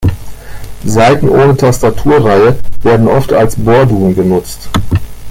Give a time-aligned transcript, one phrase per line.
[0.83, 4.67] Saiten ohne Tastatur-Reihe werden oft als Bordun genutzt.